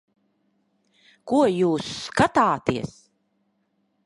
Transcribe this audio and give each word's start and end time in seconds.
Ko 1.31 1.41
jūs 1.57 1.93
skatāties? 2.07 2.97